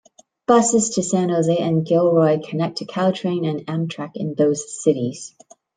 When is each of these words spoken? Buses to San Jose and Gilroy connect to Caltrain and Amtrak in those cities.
Buses 0.47 0.89
to 0.95 1.03
San 1.03 1.29
Jose 1.29 1.55
and 1.55 1.85
Gilroy 1.85 2.39
connect 2.43 2.77
to 2.77 2.85
Caltrain 2.87 3.45
and 3.47 3.67
Amtrak 3.67 4.13
in 4.15 4.33
those 4.33 4.81
cities. 4.83 5.35